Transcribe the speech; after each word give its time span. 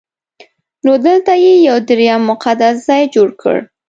نو 0.85 0.93
دلته 1.07 1.31
یې 1.43 1.53
یو 1.67 1.77
درېیم 1.89 2.21
مقدس 2.31 2.75
ځای 2.87 3.03
جوړ 3.15 3.29
کړ. 3.41 3.57